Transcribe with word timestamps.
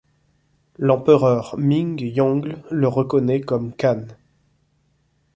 L'empereur 0.79 1.53
Ming 1.59 2.01
Yongle 2.01 2.63
le 2.71 2.87
reconnait 2.87 3.41
comme 3.41 3.71
khan. 3.71 4.07